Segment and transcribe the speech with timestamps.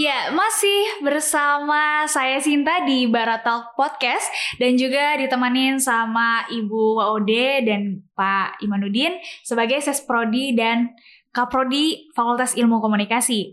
[0.00, 7.68] Ya, masih bersama saya Sinta di Barat Talk Podcast dan juga ditemanin sama Ibu Waode
[7.68, 10.96] dan Pak Imanuddin sebagai Ses Prodi dan
[11.36, 13.52] Kaprodi Fakultas Ilmu Komunikasi.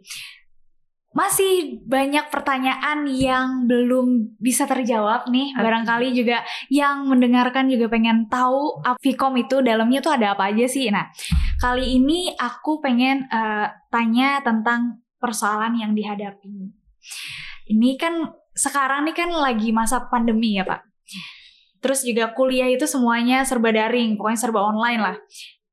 [1.11, 5.51] Masih banyak pertanyaan yang belum bisa terjawab nih.
[5.51, 10.87] Barangkali juga yang mendengarkan juga pengen tahu Vkom itu dalamnya tuh ada apa aja sih.
[10.95, 11.11] Nah,
[11.59, 16.73] kali ini aku pengen eh, tanya tentang persoalan yang dihadapi.
[17.67, 20.81] Ini kan sekarang nih kan lagi masa pandemi ya Pak.
[21.77, 25.17] Terus juga kuliah itu semuanya serba daring, pokoknya serba online lah.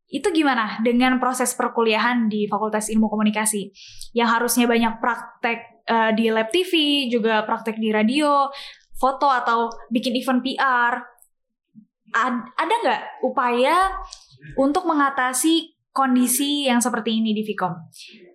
[0.05, 3.73] Itu gimana dengan proses perkuliahan di Fakultas Ilmu Komunikasi?
[4.13, 6.73] Yang harusnya banyak praktek eh, di lab TV,
[7.09, 8.53] juga praktek di radio,
[8.95, 10.93] foto atau bikin event PR.
[12.15, 13.91] Ad- ada nggak upaya
[14.55, 17.71] untuk mengatasi kondisi yang seperti ini di Vkom?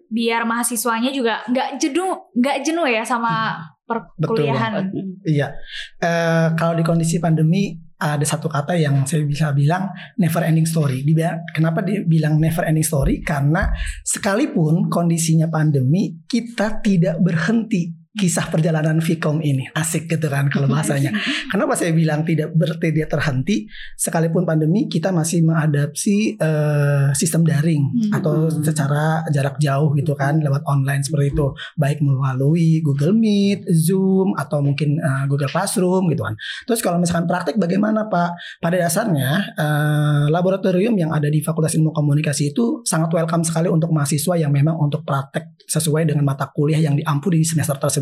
[0.10, 4.90] Biar mahasiswanya juga nggak jenuh, nggak jenuh ya sama perkuliahan.
[5.28, 5.54] Iya,
[6.00, 11.04] Eh, kalau di kondisi pandemi ada satu kata yang saya bisa bilang never ending story.
[11.04, 13.20] Dibilang, kenapa dibilang never ending story?
[13.20, 13.68] Karena
[14.08, 21.14] sekalipun kondisinya pandemi, kita tidak berhenti kisah perjalanan Vkom ini asik gitu kan kalau bahasanya.
[21.54, 23.70] Kenapa saya bilang tidak ber, tidak terhenti?
[23.94, 28.12] Sekalipun pandemi, kita masih mengadapsi eh, sistem daring Hmm.
[28.22, 31.48] atau secara jarak jauh gitu kan lewat online seperti itu,
[31.80, 36.36] baik melalui Google Meet, Zoom atau mungkin eh, Google Classroom gitu kan.
[36.68, 38.62] Terus kalau misalkan praktek bagaimana Pak?
[38.62, 43.90] Pada dasarnya eh, laboratorium yang ada di Fakultas Ilmu Komunikasi itu sangat welcome sekali untuk
[43.94, 47.99] mahasiswa yang memang untuk praktek sesuai dengan mata kuliah yang diampu di semester tersebut.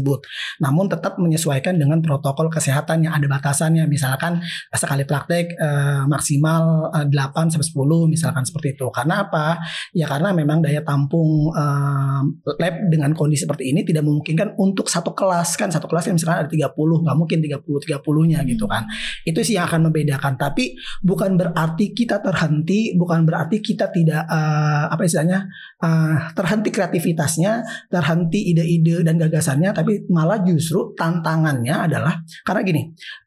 [0.62, 3.90] Namun tetap menyesuaikan dengan protokol kesehatan yang ada batasannya.
[3.90, 8.88] Misalkan sekali praktek eh, maksimal eh, 8 sampai 10 misalkan seperti itu.
[8.94, 9.58] Karena apa?
[9.96, 12.22] Ya karena memang daya tampung eh,
[12.60, 16.44] lab dengan kondisi seperti ini tidak memungkinkan untuk satu kelas kan satu kelas yang misalkan
[16.44, 18.84] ada 30 nggak mungkin 30 30-nya gitu kan.
[19.24, 20.36] Itu sih yang akan membedakan.
[20.36, 25.48] Tapi bukan berarti kita terhenti, bukan berarti kita tidak eh, apa istilahnya
[25.80, 32.82] eh, terhenti kreativitasnya, terhenti ide-ide dan gagasannya, tapi malah justru tantangannya adalah karena gini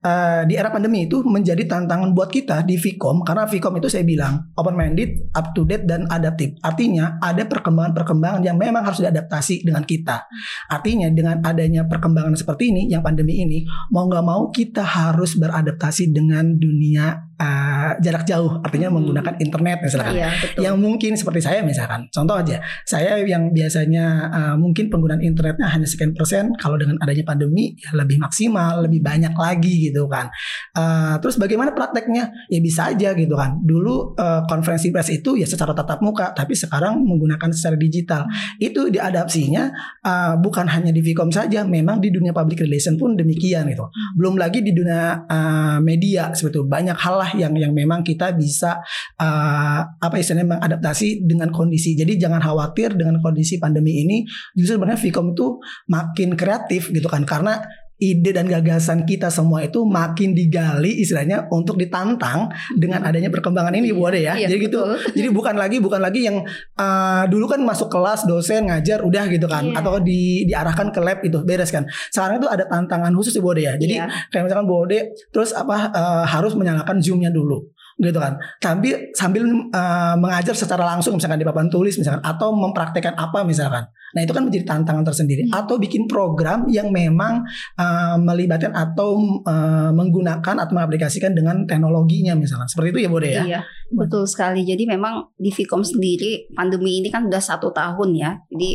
[0.05, 4.05] eh, di era pandemi itu menjadi tantangan buat kita di Vkom karena Vkom itu saya
[4.05, 6.57] bilang open minded, up to date dan adaptif.
[6.61, 10.27] Artinya ada perkembangan-perkembangan yang memang harus diadaptasi dengan kita.
[10.69, 16.13] Artinya dengan adanya perkembangan seperti ini yang pandemi ini mau nggak mau kita harus beradaptasi
[16.13, 18.61] dengan dunia eh, jarak jauh.
[18.61, 18.99] Artinya Hmm.
[19.01, 20.13] menggunakan internet misalkan.
[20.19, 20.61] Iya, betul.
[20.67, 22.11] yang mungkin seperti saya misalkan.
[22.11, 27.23] Contoh aja saya yang biasanya uh, mungkin penggunaan internetnya hanya sekian persen kalau dengan adanya
[27.23, 30.29] pandemi ya lebih maksimal lebih banyak lagi gitu kan.
[30.75, 32.35] Uh, terus bagaimana prakteknya?
[32.51, 33.63] Ya bisa aja gitu kan.
[33.63, 38.27] Dulu uh, konferensi pers itu ya secara tatap muka tapi sekarang menggunakan secara digital.
[38.59, 39.71] Itu diadapsinya
[40.05, 43.87] uh, bukan hanya di Vkom saja memang di dunia public relation pun demikian gitu.
[44.19, 46.67] Belum lagi di dunia uh, media itu.
[46.67, 48.81] Banyak hal lah yang yang memang kita bisa
[49.19, 51.95] uh, apa istilahnya mengadaptasi dengan kondisi.
[51.99, 54.25] Jadi jangan khawatir dengan kondisi pandemi ini.
[54.55, 55.47] Justru sebenarnya Vkom itu
[55.91, 57.61] makin kreatif gitu kan karena
[58.01, 63.93] ide dan gagasan kita semua itu makin digali istilahnya untuk ditantang dengan adanya perkembangan ini
[63.93, 64.35] Bu Ade ya.
[64.41, 64.81] Iya, Jadi gitu.
[64.81, 64.97] betul.
[65.21, 66.41] Jadi bukan lagi bukan lagi yang
[66.81, 69.85] uh, dulu kan masuk kelas dosen ngajar udah gitu kan Iya.
[69.85, 71.85] atau di diarahkan ke lab itu beres kan.
[72.09, 73.75] Sekarang itu ada tantangan khusus di Bu Ade ya.
[73.77, 74.09] Jadi Iya.
[74.33, 77.69] kayak misalkan Bu Ode terus apa eh, harus menyalakan zoomnya dulu
[78.01, 83.13] gitu kan tapi sambil eh, mengajar secara langsung misalkan di papan tulis misalkan atau mempraktekkan
[83.13, 83.85] apa misalkan
[84.17, 85.57] nah itu kan menjadi tantangan tersendiri Hmm.
[85.65, 87.45] atau bikin program yang memang
[87.77, 93.43] eh, melibatkan atau eh, menggunakan atau mengaplikasikan dengan teknologinya misalkan seperti itu ya Bode ya
[93.51, 93.61] Iya,
[93.91, 94.63] betul sekali.
[94.63, 98.31] Jadi memang di Vkom sendiri pandemi ini kan udah satu tahun ya.
[98.47, 98.71] Jadi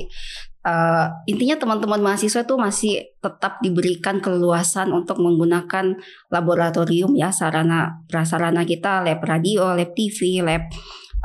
[0.65, 5.95] eh, intinya teman-teman mahasiswa itu masih tetap diberikan keleluasan untuk menggunakan
[6.33, 10.65] laboratorium ya sarana prasarana kita, lab radio, lab TV, lab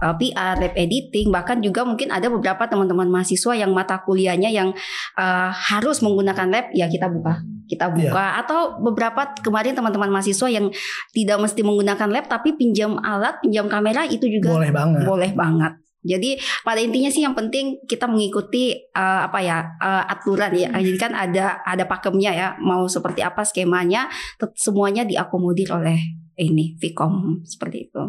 [0.04, 4.76] eh, PR, lab editing, bahkan juga mungkin ada beberapa teman-teman mahasiswa yang mata kuliahnya yang
[5.16, 8.44] eh, harus menggunakan lab, ya kita buka, kita buka.
[8.44, 10.68] Atau beberapa kemarin teman-teman mahasiswa yang
[11.16, 15.74] tidak mesti menggunakan lab, tapi pinjam alat, pinjam kamera itu juga boleh banget boleh banget.
[16.00, 20.68] Jadi pada intinya sih yang penting kita mengikuti eh, apa ya eh, aturan ya.
[20.72, 22.48] Jadi kan ada ada pakemnya ya.
[22.60, 24.08] Mau seperti apa skemanya,
[24.56, 26.00] semuanya diakomodir oleh
[26.40, 28.02] ini Vkom seperti itu.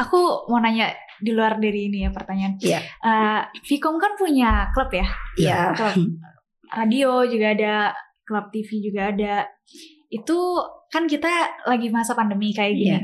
[0.00, 0.88] Aku mau nanya
[1.20, 2.56] di luar dari ini ya pertanyaan.
[2.60, 2.80] Iya.
[2.80, 5.04] Eh, Vkom kan punya klub ya,
[5.36, 5.76] Iya.
[5.76, 5.96] klub
[6.70, 7.76] radio juga ada,
[8.24, 9.44] klub TV juga ada.
[10.10, 10.38] Itu
[10.90, 12.96] kan kita lagi masa pandemi kayak gini.
[12.96, 13.00] Iya.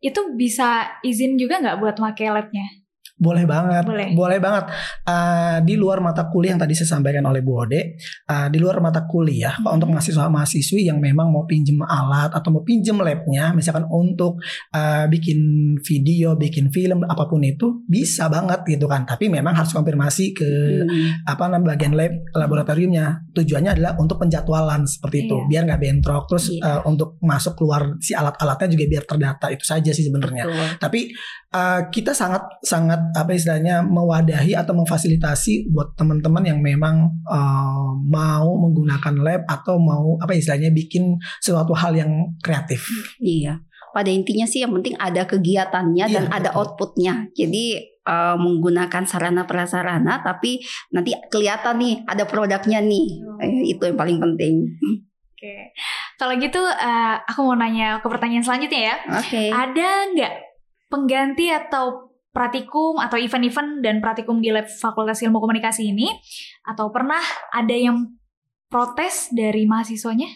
[0.00, 2.85] Itu bisa izin juga nggak buat pakai labnya?
[3.16, 3.80] Boleh banget,
[4.12, 4.36] Boleh.
[4.44, 4.64] banget.
[5.08, 7.96] Uh, di luar mata kuliah yang tadi saya sampaikan oleh Bu Ode,
[8.28, 9.80] uh, di luar mata kuliah, Hmm.
[9.80, 14.36] untuk mahasiswa-mahasiswi yang memang mau pinjem alat atau mau pinjem labnya, misalkan untuk
[14.76, 15.40] uh, bikin
[15.80, 19.08] video, bikin film, apa pun itu bisa banget gitu kan.
[19.08, 21.24] Tapi memang harus konfirmasi ke Hmm.
[21.24, 23.32] apa namanya bagian lab laboratoriumnya.
[23.32, 25.46] Tujuannya adalah untuk penjadwalan seperti itu, Iya.
[25.48, 26.24] biar nggak bentrok.
[26.28, 26.60] Terus Iya.
[26.60, 29.48] uh, untuk masuk keluar si alat-alatnya juga biar terdata.
[29.48, 30.44] Itu saja sih sebenarnya.
[30.76, 31.08] Tapi
[31.56, 38.52] uh, kita sangat sangat apa istilahnya mewadahi atau memfasilitasi buat teman-teman yang memang uh, mau
[38.60, 42.12] menggunakan lab atau mau apa istilahnya bikin suatu hal yang
[42.44, 42.84] kreatif.
[43.18, 43.64] Iya.
[43.96, 46.60] Pada intinya sih yang penting ada kegiatannya dan Iya, ada betul.
[46.60, 47.32] outputnya.
[47.32, 50.60] Jadi eh, menggunakan sarana prasarana tapi
[50.92, 53.24] nanti kelihatan nih ada produknya nih.
[53.40, 54.68] Eh, itu yang paling penting.
[55.32, 55.72] Oke.
[56.20, 58.96] Kalau gitu eh, aku mau nanya ke pertanyaan selanjutnya ya.
[59.16, 59.48] Oke.
[59.48, 60.32] Ada nggak
[60.86, 66.12] pengganti atau pratikum atau event-event dan pratikum di lab Fakultas Ilmu Komunikasi ini
[66.68, 68.12] atau pernah ada yang
[68.68, 70.28] protes dari mahasiswanya?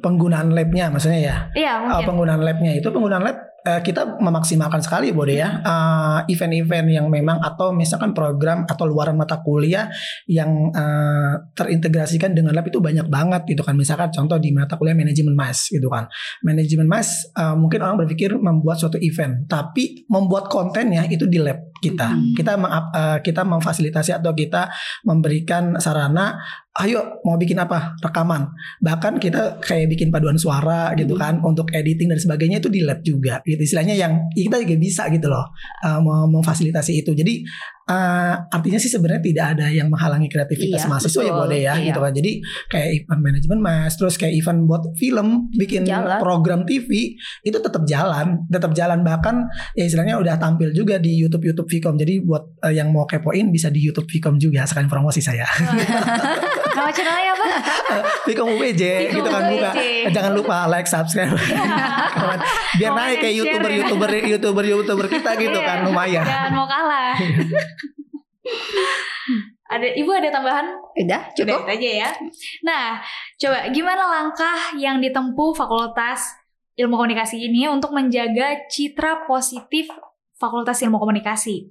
[0.00, 1.36] Penggunaan labnya maksudnya ya.
[1.52, 2.06] Iya mungkin.
[2.10, 5.60] penggunaan labnya itu penggunaan lab uh, kita memaksimalkan sekali Bode ya.
[5.60, 9.88] Uh, event-event yang memang atau misalkan program atau luaran mata kuliah
[10.28, 13.76] yang uh, terintegrasikan dengan lab itu banyak banget gitu kan.
[13.76, 16.08] Misalkan contoh di mata kuliah manajemen mas gitu kan.
[16.44, 21.70] Manajemen mas uh, mungkin orang berpikir membuat suatu event tapi membuat kontennya itu di lab
[21.80, 22.12] kita.
[22.12, 22.36] Hmm.
[22.36, 24.68] kita meng- uh, kita memfasilitasi atau kita
[25.08, 26.36] memberikan sarana
[26.80, 28.48] ayo mau bikin apa rekaman
[28.78, 31.20] bahkan kita kayak bikin paduan suara gitu Hmm.
[31.20, 35.02] kan untuk editing dan sebagainya itu di lab juga gitu istilahnya yang kita juga bisa
[35.08, 35.44] gitu loh
[35.80, 37.44] uh, mem- memfasilitasi itu jadi
[37.86, 41.32] uh, artinya sih sebenarnya tidak ada yang menghalangi kreativitas Iya, mahasiswa ya.
[41.32, 41.86] Bode ya Iya.
[41.86, 42.32] gitu kan jadi
[42.66, 46.16] kayak event manajemen mas terus kayak event buat film bikin Jalan.
[46.18, 47.12] program TV
[47.42, 49.44] itu tetap jalan tetap jalan bahkan
[49.74, 53.48] ya istilahnya udah tampil juga di YouTube YouTube Vcom jadi buat uh, yang mau kepoin
[53.48, 55.44] bisa di YouTube Vcom juga sekalian promosi saya
[56.90, 57.46] Nama channelnya apa?
[58.26, 58.82] Vcom UBJ
[59.14, 59.70] gitu kan buka
[60.10, 61.30] jangan lupa like subscribe
[62.78, 63.76] biar naik kayak youtuber ya.
[63.78, 67.14] youtuber youtuber youtuber kita gitu Iya, kan lumayan Jangan mau kalah.
[69.70, 70.66] ada ibu ada tambahan?
[70.98, 71.60] Udah Udah cukup?
[71.62, 72.10] itu aja ya.
[72.66, 72.98] Nah,
[73.38, 76.34] coba gimana langkah yang ditempuh Fakultas
[76.74, 79.86] Ilmu Komunikasi ini untuk menjaga citra positif
[80.34, 81.70] Fakultas Ilmu Komunikasi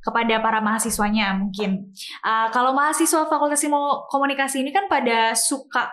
[0.00, 1.92] kepada para mahasiswanya mungkin.
[2.24, 5.92] Uh, kalau mahasiswa Fakultas Ilmu Komunikasi ini kan pada suka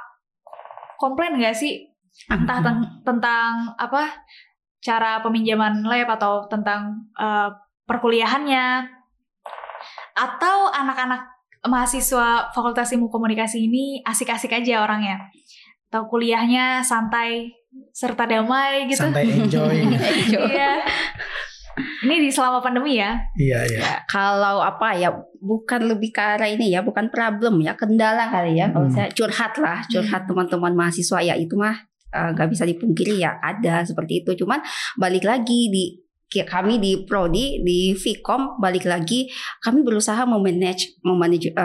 [0.96, 1.92] komplain nggak sih?
[2.32, 4.24] Entah ten- tentang apa
[4.80, 7.52] cara peminjaman lab atau tentang uh,
[7.84, 8.96] perkuliahannya.
[10.18, 11.30] Atau anak-anak
[11.68, 15.30] mahasiswa Fakultas Ilmu Komunikasi ini asik-asik aja orangnya.
[15.92, 17.54] Atau kuliahnya santai
[17.94, 19.04] serta damai gitu.
[19.04, 19.78] Santai enjoy.
[20.58, 20.82] Iya
[22.04, 26.74] ini di selama pandemi ya iya iya Kalau apa ya bukan lebih ke arah ini
[26.74, 28.74] ya, bukan problem ya, kendala kali ya.
[28.74, 28.96] Kalau Hmm.
[28.96, 31.76] saya curhat lah, curhat teman-teman mahasiswa ya itu mah
[32.08, 34.34] eh, nggak bisa dipungkiri ya ada seperti itu.
[34.44, 34.64] Cuman
[34.98, 39.32] balik lagi di kami di prodi di Vcom balik lagi
[39.64, 41.56] kami berusaha memanage memanage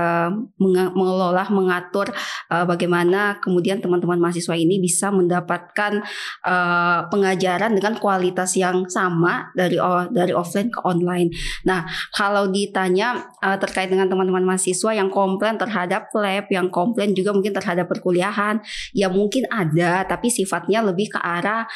[0.58, 2.14] menga- mengelola mengatur
[2.50, 6.02] eh, bagaimana kemudian teman-teman mahasiswa ini bisa mendapatkan
[6.46, 9.76] eh, pengajaran dengan kualitas yang sama dari
[10.12, 11.32] dari offline ke online.
[11.66, 11.82] Nah,
[12.14, 17.54] kalau ditanya eh, terkait dengan teman-teman mahasiswa yang komplain terhadap lab, yang komplain juga mungkin
[17.54, 18.62] terhadap perkuliahan,
[18.94, 21.66] ya mungkin ada, tapi sifatnya lebih ke arah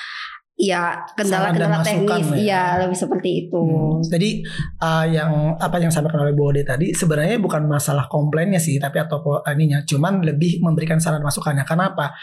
[0.56, 2.36] ya kendala-kendala teknis, ya.
[2.40, 3.60] iya lebih seperti itu.
[3.60, 4.40] Hmm, Jadi
[4.80, 8.96] uh, yang apa yang disampaikan oleh Bu Ode tadi sebenarnya bukan masalah komplainnya sih, tapi
[8.96, 11.68] atau po- ininya, cuman lebih memberikan saran masukannya.
[11.68, 12.16] Karena apa?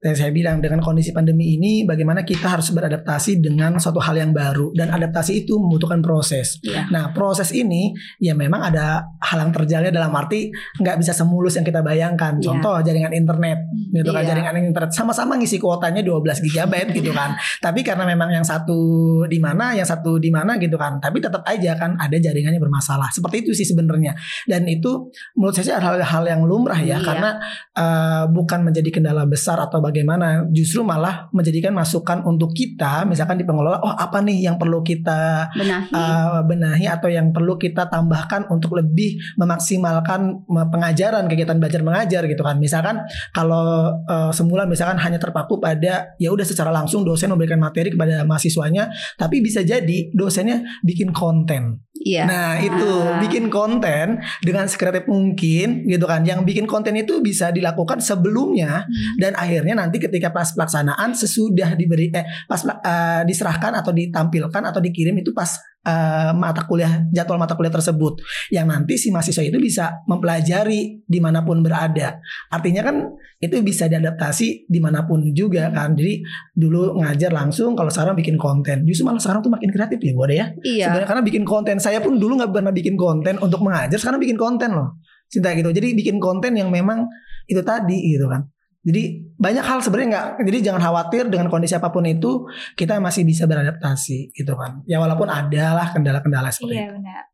[0.00, 4.32] Yang saya bilang dengan kondisi pandemi ini, bagaimana kita harus beradaptasi dengan suatu hal yang
[4.32, 6.56] baru dan adaptasi itu membutuhkan proses.
[6.64, 6.88] Iya.
[6.88, 10.48] Nah proses ini ya memang ada halang terjalnya dalam arti
[10.80, 12.40] nggak bisa semulus yang kita bayangkan.
[12.40, 12.48] Iya.
[12.48, 13.60] Contoh jaringan internet,
[13.92, 14.28] gitu kan Iya.
[14.32, 17.36] jaringan internet sama-sama ngisi kuotanya 12 GB gitu kan.
[17.60, 18.80] Tapi karena memang yang satu
[19.28, 20.96] di mana, yang satu di mana gitu kan.
[20.96, 23.12] Tapi tetap aja kan ada jaringannya bermasalah.
[23.12, 24.16] Seperti itu sih sebenarnya.
[24.48, 27.04] Dan itu menurut saya sih hal-hal yang lumrah ya, Iya.
[27.04, 27.30] karena
[27.76, 33.44] uh, bukan menjadi kendala besar atau bagaimana, justru malah menjadikan masukan untuk kita, misalkan di
[33.44, 35.90] pengelola, oh apa nih yang perlu kita Benahi.
[35.90, 42.22] uh, benahi atau yang perlu kita tambahkan untuk lebih memaksimalkan me- pengajaran kegiatan belajar mengajar
[42.24, 43.02] gitu kan misalkan
[43.34, 48.22] kalau uh, semula misalkan hanya terpaku pada ya udah secara langsung dosen memberikan materi kepada
[48.22, 52.24] mahasiswanya tapi bisa jadi dosennya bikin konten Iya.
[52.24, 53.20] Nah itu Ah.
[53.20, 56.24] bikin konten dengan sekreatif mungkin gitu kan.
[56.24, 59.20] Yang bikin konten itu bisa dilakukan sebelumnya Hmm.
[59.20, 64.80] dan akhirnya nanti ketika pas pelaksanaan sesudah diberi eh pas uh, diserahkan atau ditampilkan atau
[64.84, 65.48] dikirim itu pas
[65.86, 68.20] uh, mata kuliah jadwal mata kuliah tersebut.
[68.52, 72.20] Yang nanti si mahasiswa itu bisa mempelajari di mana pun berada.
[72.52, 72.96] Artinya kan
[73.40, 75.96] itu bisa diadaptasi di mana pun juga kan.
[75.96, 76.20] Jadi
[76.52, 78.84] dulu ngajar langsung kalau sekarang bikin konten.
[78.84, 80.46] Justru malah sekarang tuh makin kreatif ya buat ya?
[80.60, 80.86] Iya.
[80.92, 81.76] Sebenarnya karena bikin konten.
[81.80, 83.40] Saya pun dulu nggak pernah bikin konten.
[83.40, 85.00] Untuk mengajar sekarang bikin konten loh.
[85.30, 85.70] Cinta gitu.
[85.70, 87.06] Jadi bikin konten yang memang
[87.50, 88.46] itu tadi gitu kan
[88.80, 93.28] jadi banyak hal sebenarnya nggak jadi jangan khawatir dengan kondisi apa pun itu kita masih
[93.28, 94.80] bisa beradaptasi gitu kan.
[94.88, 96.96] Ya walaupun ada lah kendala-kendala seperti iya, itu.
[96.96, 97.24] benar.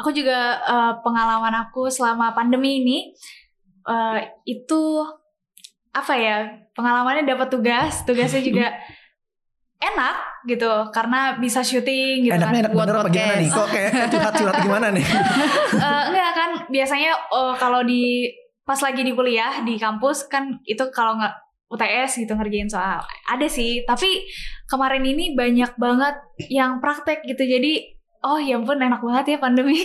[0.00, 2.98] Aku juga uh, pengalaman aku selama pandemi ini
[3.84, 4.16] uh,
[4.48, 5.04] itu
[5.92, 6.36] apa ya
[6.72, 8.72] pengalamannya dapat tugas tugasnya juga
[9.92, 10.16] enak
[10.48, 13.48] gitu karena bisa syuting gitu Enaknya kan enak bener apa gimana nih?
[13.52, 15.04] Kok kayak curhat-curhat gimana nih?
[15.76, 18.32] Uh, enggak kan biasanya uh, kalau di
[18.64, 21.34] pas lagi di kuliah di kampus kan itu kalau nggak
[21.66, 23.00] UTS gitu ngerjain soal.
[23.24, 24.24] Ada sih tapi
[24.64, 26.16] kemarin ini banyak banget
[26.48, 27.40] yang praktek gitu.
[27.40, 29.84] Jadi oh ya ampun enak banget ya pandemi.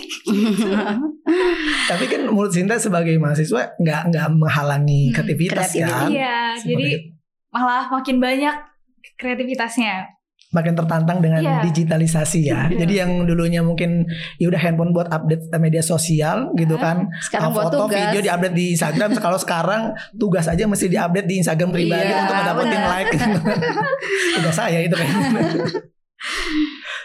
[1.86, 5.82] Tapi kan menurut Sinta sebagai mahasiswa nggak nggak menghalangi Hmm, kreativitas kreatif.
[5.84, 6.06] kan?
[6.08, 7.08] Iya Seperti jadi itu.
[7.50, 8.54] malah makin banyak
[9.16, 9.94] kreativitasnya
[10.50, 11.62] makin tertantang dengan Iya.
[11.62, 12.66] digitalisasi ya.
[12.80, 14.02] Jadi yang dulunya mungkin
[14.36, 17.06] ya udah handphone buat update media sosial gitu kan.
[17.22, 19.10] sekarang buat foto tugas video diupdate di Instagram.
[19.16, 23.12] Kalau sekarang tugas aja mesti diupdate di Instagram pribadi Iya, untuk mendapatkan like.
[24.36, 25.08] tugas saya itu kan.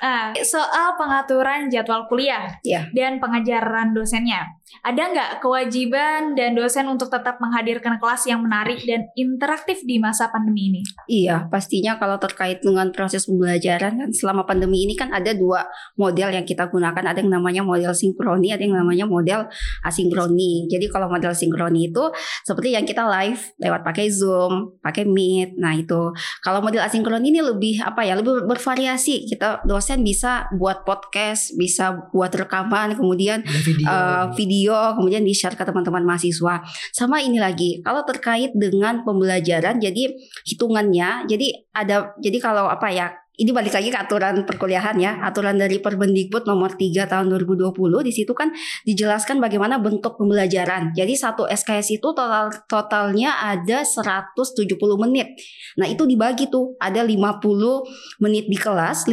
[0.02, 2.90] Nah, soal pengaturan jadwal kuliah Iya.
[2.92, 4.44] dan pengajaran dosennya,
[4.82, 10.28] ada nggak kewajiban dan dosen untuk tetap menghadirkan kelas yang menarik dan interaktif di masa
[10.34, 10.82] pandemi ini?
[11.06, 16.34] Iya, pastinya kalau terkait dengan proses pembelajaran kan selama pandemi ini kan ada dua model
[16.34, 17.04] yang kita gunakan.
[17.06, 19.48] Ada yang namanya model sinkroni, ada yang namanya model
[19.86, 20.66] asinkroni.
[20.68, 22.04] Jadi kalau model sinkroni itu
[22.44, 25.62] seperti yang kita live lewat pakai Zoom, pakai Meet.
[25.62, 26.12] Nah, itu.
[26.42, 28.18] Kalau model asinkroni ini lebih apa ya?
[28.18, 29.30] Lebih bervariasi.
[29.30, 33.86] Kita dosen bisa buat podcast, bisa buat rekaman, kemudian Ada video.
[33.86, 36.64] uh, video kemudian di share ke teman-teman mahasiswa.
[36.96, 40.16] Sama ini lagi kalau terkait dengan pembelajaran jadi
[40.48, 45.60] hitungannya jadi ada jadi kalau apa ya ini balik lagi ke aturan perkuliahan ya aturan
[45.60, 47.76] dari Permendikbud nomor 3 tahun 2020
[48.08, 48.52] di situ kan
[48.88, 50.96] dijelaskan bagaimana bentuk pembelajaran.
[50.96, 54.56] Jadi satu SKS itu total totalnya ada 170
[55.00, 55.36] menit.
[55.76, 59.08] Nah itu dibagi tuh ada 50 menit di kelas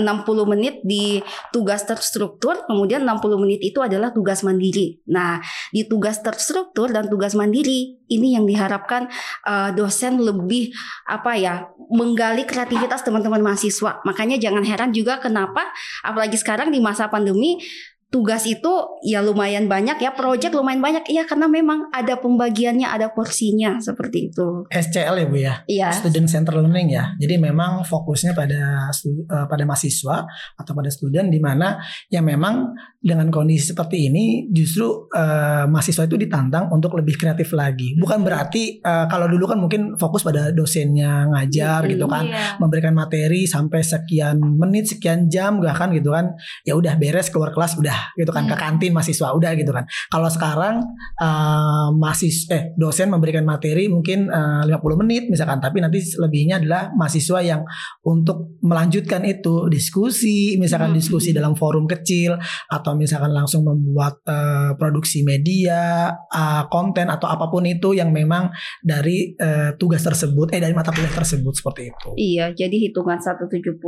[0.00, 5.02] 60 menit di tugas terstruktur, kemudian 60 menit itu adalah tugas mandiri.
[5.10, 5.42] Nah,
[5.74, 9.10] di tugas terstruktur dan tugas mandiri ini yang diharapkan
[9.44, 10.72] uh, dosen lebih
[11.04, 11.54] apa ya,
[11.92, 14.00] menggali kreativitas teman-teman mahasiswa.
[14.02, 15.68] Makanya jangan heran juga kenapa
[16.02, 17.60] apalagi sekarang di masa pandemi
[18.08, 18.72] tugas itu
[19.04, 24.32] ya lumayan banyak ya, proyek lumayan banyak ya karena memang ada pembagiannya, ada porsinya seperti
[24.32, 24.64] itu.
[24.72, 25.54] SCL ya Bu ya.
[25.68, 25.88] Iya.
[25.92, 27.12] Student Center Learning ya.
[27.20, 30.24] Jadi memang fokusnya pada eh, pada mahasiswa
[30.56, 31.76] atau pada student di mana
[32.08, 37.92] yang memang dengan kondisi seperti ini justru eh, mahasiswa itu ditantang untuk lebih kreatif lagi.
[38.00, 41.92] Bukan berarti eh, kalau dulu kan mungkin fokus pada dosennya ngajar Mm-mm.
[41.92, 42.56] gitu kan, Iya.
[42.56, 46.32] memberikan materi sampai sekian menit, sekian jam bahkan gitu kan.
[46.64, 48.62] Ya udah beres keluar kelas udah gitu kan ke Hmm.
[48.78, 49.84] kantin mahasiswa udah gitu kan.
[50.08, 50.74] Kalau sekarang
[51.18, 56.90] eh mahasiswa eh dosen memberikan materi mungkin eh, 50 menit misalkan tapi nanti lebihnya adalah
[56.94, 57.60] mahasiswa yang
[58.02, 60.98] untuk melanjutkan itu diskusi misalkan Hmm.
[60.98, 62.38] diskusi dalam forum kecil
[62.70, 68.48] atau misalkan langsung membuat eh, produksi media eh, konten atau apa pun itu yang memang
[68.80, 72.08] dari eh, tugas tersebut eh dari mata kuliah tersebut seperti itu.
[72.16, 73.80] Iya, jadi hitungan 170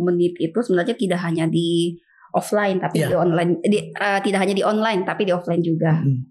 [0.00, 1.96] menit itu sebenarnya tidak hanya di
[2.32, 3.08] offline tapi Iya.
[3.12, 5.96] di online di, eh, tidak hanya di online tapi di offline juga.
[6.00, 6.28] Hmm.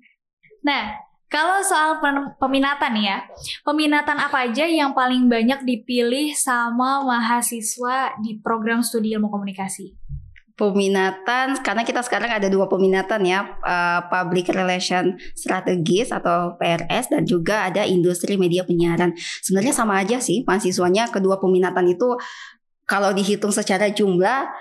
[0.61, 0.93] Nah,
[1.31, 2.03] kalau soal
[2.37, 3.23] peminatan ya,
[3.63, 9.95] peminatan apa aja yang paling banyak dipilih sama mahasiswa di program studi ilmu komunikasi?
[10.59, 17.23] Peminatan karena kita sekarang ada dua peminatan ya, eh, Public Relation Strategis atau PRS dan
[17.23, 19.15] juga ada Industri Media Penyiaran.
[19.41, 22.13] Sebenarnya sama aja sih mahasiswanya kedua peminatan itu
[22.91, 24.51] kalau dihitung secara jumlah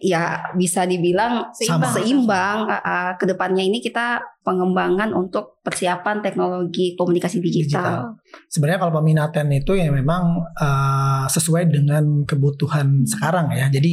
[0.00, 1.90] ya bisa dibilang Sama.
[1.90, 8.16] seimbang uh, uh, ke depannya ini kita pengembangan untuk persiapan teknologi komunikasi digital.
[8.48, 13.68] Sebenarnya kalau peminatan itu ya memang eh, sesuai dengan kebutuhan sekarang ya.
[13.68, 13.92] Jadi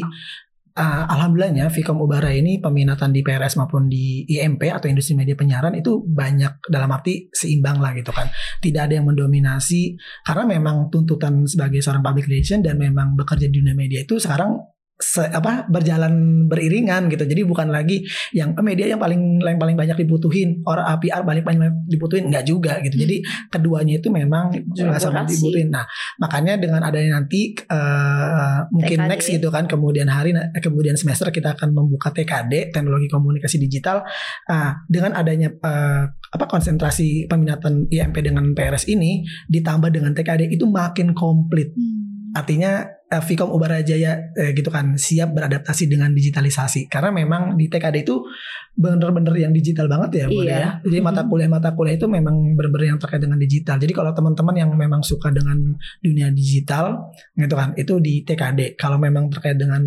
[0.76, 5.74] eh, alhamdulillahnya Vkom Ubara ini peminatan di PRS maupun di IMP atau industri media penyiaran
[5.80, 8.28] itu banyak dalam arti seimbang lah gitu kan.
[8.60, 9.96] Tidak ada yang mendominasi
[10.28, 14.75] karena memang tuntutan sebagai seorang public relation dan memang bekerja di dunia media itu sekarang
[14.96, 17.28] se- apa berjalan beriringan gitu.
[17.28, 21.24] Jadi bukan lagi yang eh, media yang paling yang paling banyak dibutuhin, orang ah, PR
[21.24, 22.96] paling banyak dibutuhin enggak juga gitu.
[22.96, 23.20] Jadi
[23.52, 25.32] keduanya itu memang sama-sama Kolaborasi.
[25.36, 25.68] dibutuhin.
[25.72, 25.86] Nah,
[26.20, 29.10] makanya dengan adanya nanti eh, mungkin TKD.
[29.12, 34.04] next gitu kan kemudian hari eh, kemudian semester kita akan membuka TKD teknologi komunikasi digital
[34.48, 40.66] Ah, dengan adanya eh, apa konsentrasi peminatan IMP dengan PRS ini ditambah dengan TKD itu
[40.68, 41.72] makin komplit.
[41.72, 41.95] Hmm.
[42.36, 48.04] Artinya eh, Vkom Ubarajaya eh, gitu kan siap beradaptasi dengan digitalisasi karena memang di TKD
[48.04, 48.28] itu
[48.76, 50.52] bener-bener yang digital banget ya Bu Iya.
[50.52, 50.70] ya.
[50.84, 53.80] Jadi mata kuliah-mata kuliah itu memang bener-bener yang terkait dengan digital.
[53.80, 58.76] Jadi kalau teman-teman yang memang suka dengan dunia digital gitu kan itu di TKD.
[58.76, 59.80] Kalau memang terkait dengan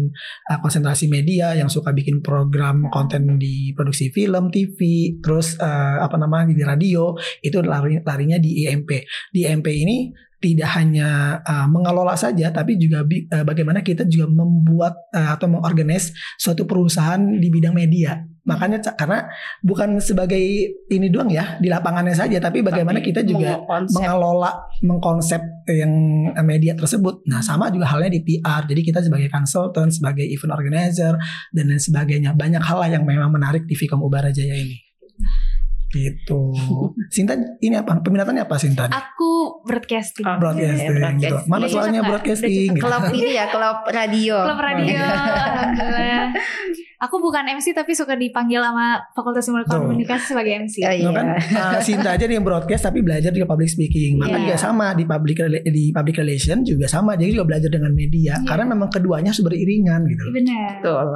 [0.48, 6.16] uh, konsentrasi media yang suka bikin program konten di produksi film, TV, terus uh, apa
[6.16, 7.12] namanya di radio
[7.44, 9.04] itu lari, larinya di IMP.
[9.28, 14.94] Di IMP ini tidak hanya uh, mengelola saja tapi juga uh, bagaimana kita juga membuat
[15.10, 18.22] uh, atau mengorganize suatu perusahaan di bidang media.
[18.48, 19.28] Makanya karena
[19.60, 20.40] bukan sebagai
[20.88, 23.92] ini doang ya di lapangannya saja tapi bagaimana Tapi kita juga mengkonsep.
[23.92, 25.92] mengelola mengkonsep yang
[26.48, 27.28] media tersebut.
[27.28, 28.64] Nah, sama juga halnya di PR.
[28.64, 31.12] Jadi kita sebagai consultant, sebagai event organizer
[31.52, 32.32] dan lain sebagainya.
[32.32, 34.80] Banyak hal lah yang memang menarik di Vkom Ubarajaya ini.
[35.88, 36.40] Gitu.
[37.14, 37.96] Sinta ini apa?
[38.00, 38.84] Peminatannya apa Sinta?
[38.88, 40.24] Aku broadcasting.
[40.28, 40.36] Oh.
[40.36, 41.00] Broadcasting gitu.
[41.00, 41.48] broadcasting.
[41.48, 42.10] Mana suaranya cocok nggak?
[42.12, 42.84] broadcasting gitu.
[42.84, 44.36] Klub ini ya, klub radio.
[44.44, 46.26] Klub radio, alhamdulillah.
[46.98, 49.78] Aku bukan MC tapi suka dipanggil sama Fakultas Ilmu Tuh.
[49.86, 50.82] Komunikasi sebagai MC.
[50.82, 51.10] Oh, No iya.
[51.14, 54.18] kan uh, Sinta aja yang broadcast tapi belajar juga public speaking.
[54.18, 54.42] Maka Iya.
[54.50, 55.38] juga sama di public
[55.70, 57.14] di public relation juga sama.
[57.14, 58.46] Jadi juga belajar dengan media Iya.
[58.50, 60.24] karena memang keduanya harus beriringan gitu.
[60.34, 60.82] Benar.
[60.82, 61.06] Betul.